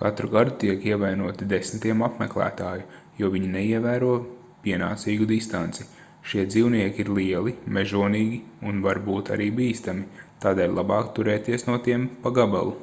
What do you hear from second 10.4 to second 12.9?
tādēļ labāk turēties no tiem pa gabalu